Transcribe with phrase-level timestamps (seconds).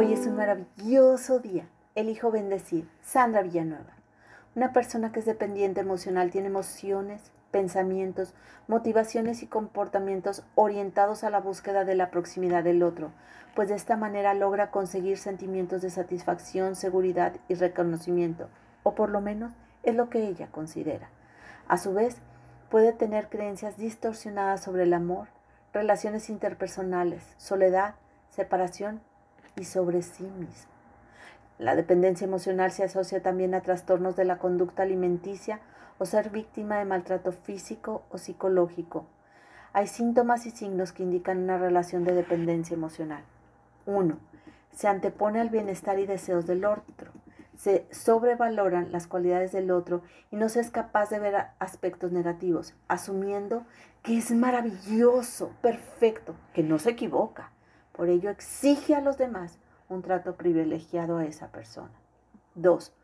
[0.00, 1.66] Hoy es un maravilloso día.
[1.96, 2.88] Elijo bendecir.
[3.02, 3.96] Sandra Villanueva.
[4.54, 8.32] Una persona que es dependiente emocional tiene emociones, pensamientos,
[8.68, 13.10] motivaciones y comportamientos orientados a la búsqueda de la proximidad del otro,
[13.56, 18.48] pues de esta manera logra conseguir sentimientos de satisfacción, seguridad y reconocimiento,
[18.84, 19.52] o por lo menos
[19.82, 21.08] es lo que ella considera.
[21.66, 22.18] A su vez,
[22.70, 25.26] puede tener creencias distorsionadas sobre el amor,
[25.72, 27.96] relaciones interpersonales, soledad,
[28.30, 29.00] separación
[29.58, 30.70] y sobre sí mismo.
[31.58, 35.60] La dependencia emocional se asocia también a trastornos de la conducta alimenticia
[35.98, 39.06] o ser víctima de maltrato físico o psicológico.
[39.72, 43.24] Hay síntomas y signos que indican una relación de dependencia emocional.
[43.86, 44.16] 1.
[44.70, 47.10] Se antepone al bienestar y deseos del otro.
[47.56, 52.74] Se sobrevaloran las cualidades del otro y no se es capaz de ver aspectos negativos,
[52.86, 53.66] asumiendo
[54.04, 57.50] que es maravilloso, perfecto, que no se equivoca.
[57.98, 61.90] Por ello exige a los demás un trato privilegiado a esa persona.
[62.54, 62.94] 2.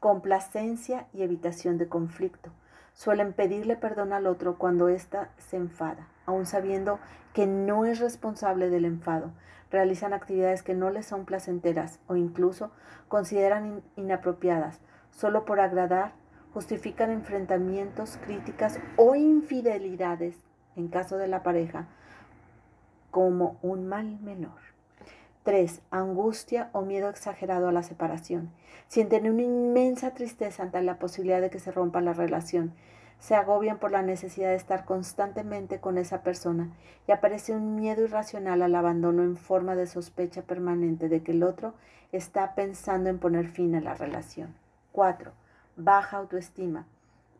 [0.00, 2.50] Complacencia y evitación de conflicto.
[2.92, 6.98] Suelen pedirle perdón al otro cuando ésta se enfada, aun sabiendo
[7.32, 9.30] que no es responsable del enfado.
[9.70, 12.72] Realizan actividades que no les son placenteras o incluso
[13.06, 14.80] consideran inapropiadas.
[15.12, 16.14] Solo por agradar,
[16.52, 20.34] justifican enfrentamientos, críticas o infidelidades,
[20.74, 21.86] en caso de la pareja,
[23.10, 24.70] como un mal menor.
[25.44, 25.80] 3.
[25.90, 28.50] Angustia o miedo exagerado a la separación.
[28.88, 32.72] Sienten una inmensa tristeza ante la posibilidad de que se rompa la relación.
[33.18, 36.70] Se agobian por la necesidad de estar constantemente con esa persona
[37.06, 41.42] y aparece un miedo irracional al abandono en forma de sospecha permanente de que el
[41.42, 41.74] otro
[42.12, 44.54] está pensando en poner fin a la relación.
[44.92, 45.32] 4.
[45.76, 46.86] Baja autoestima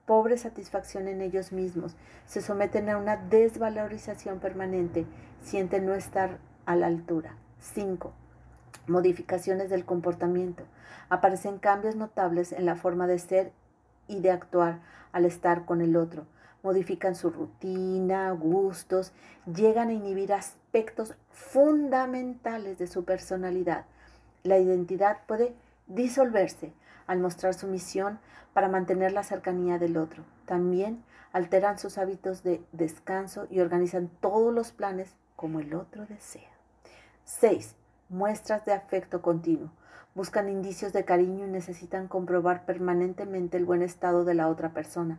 [0.06, 5.06] pobre satisfacción en ellos mismos, se someten a una desvalorización permanente,
[5.42, 7.36] sienten no estar a la altura.
[7.60, 8.12] 5.
[8.86, 10.64] Modificaciones del comportamiento.
[11.08, 13.52] Aparecen cambios notables en la forma de ser
[14.08, 14.80] y de actuar
[15.12, 16.26] al estar con el otro.
[16.62, 19.12] Modifican su rutina, gustos,
[19.46, 23.86] llegan a inhibir aspectos fundamentales de su personalidad.
[24.42, 25.54] La identidad puede
[25.86, 26.72] disolverse
[27.10, 28.20] al mostrar su misión
[28.52, 30.22] para mantener la cercanía del otro.
[30.46, 36.52] También alteran sus hábitos de descanso y organizan todos los planes como el otro desea.
[37.24, 37.74] 6.
[38.10, 39.72] Muestras de afecto continuo.
[40.14, 45.18] Buscan indicios de cariño y necesitan comprobar permanentemente el buen estado de la otra persona.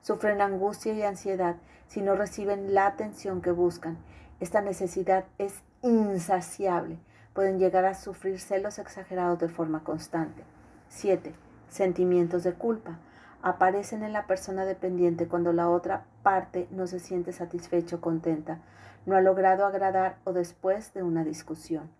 [0.00, 1.56] Sufren angustia y ansiedad
[1.88, 3.98] si no reciben la atención que buscan.
[4.38, 7.00] Esta necesidad es insaciable.
[7.34, 10.44] Pueden llegar a sufrir celos exagerados de forma constante.
[10.92, 11.32] 7.
[11.70, 12.98] Sentimientos de culpa.
[13.40, 18.60] Aparecen en la persona dependiente cuando la otra parte no se siente satisfecha o contenta,
[19.06, 21.90] no ha logrado agradar o después de una discusión.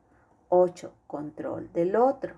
[0.51, 0.93] 8.
[1.07, 2.35] Control del otro.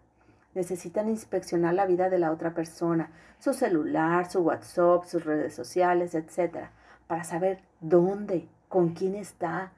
[0.54, 3.10] Necesitan inspeccionar la vida de la otra persona,
[3.40, 6.68] su celular, su WhatsApp, sus redes sociales, etc.,
[7.08, 9.72] para saber dónde, con quién está.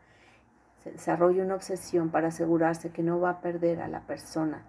[0.85, 4.63] Se desarrolla una obsesión para asegurarse que no va a perder a la persona.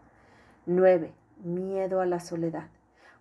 [0.66, 1.13] 9
[1.44, 2.68] miedo a la soledad.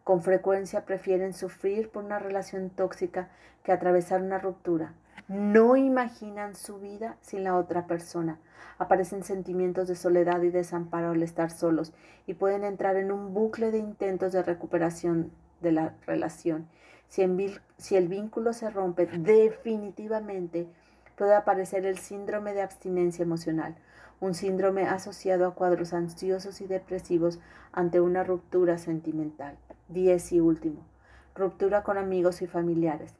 [0.04, 3.28] Con frecuencia prefieren sufrir por una relación tóxica
[3.62, 4.94] que atravesar una ruptura.
[5.28, 8.38] No imaginan su vida sin la otra persona.
[8.78, 11.92] Aparecen sentimientos de soledad y desamparo al estar solos
[12.26, 16.68] y pueden entrar en un bucle de intentos de recuperación de la relación.
[17.08, 17.22] Si,
[17.96, 20.68] el vínculo se rompe definitivamente,
[21.16, 23.74] puede aparecer el síndrome de abstinencia emocional,
[24.20, 27.40] un síndrome asociado a cuadros ansiosos y depresivos
[27.72, 29.56] ante una ruptura sentimental.
[29.88, 30.82] 10 y último,
[31.34, 33.14] ruptura con amigos y familiares.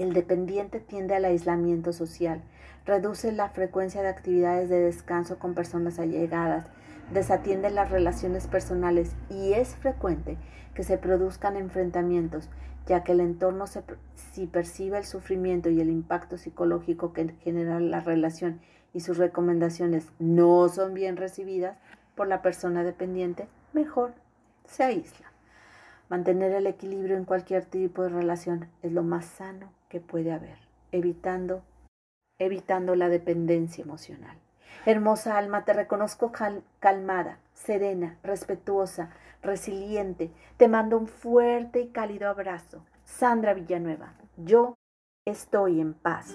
[0.00, 2.40] El dependiente tiende al aislamiento social,
[2.86, 6.64] reduce la frecuencia de actividades de descanso con personas allegadas,
[7.12, 10.38] desatiende las relaciones personales y es frecuente
[10.72, 12.48] que se produzcan enfrentamientos,
[12.86, 18.00] ya que el entorno si percibe el sufrimiento y el impacto psicológico que genera la
[18.00, 18.58] relación
[18.94, 21.76] y sus recomendaciones no son bien recibidas
[22.14, 24.14] por la persona dependiente, mejor
[24.64, 25.29] se aísla.
[26.10, 30.58] Mantener el equilibrio en cualquier tipo de relación es lo más sano que puede haber,
[30.90, 31.62] evitando,
[32.36, 34.36] evitando la dependencia emocional.
[34.86, 36.32] Hermosa alma, te reconozco
[36.80, 39.10] calmada, serena, respetuosa,
[39.40, 40.32] resiliente.
[40.56, 42.84] Te mando un fuerte y cálido abrazo.
[43.04, 44.74] Sandra Villanueva, yo
[45.24, 46.34] estoy en paz.